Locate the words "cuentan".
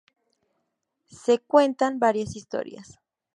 1.37-1.99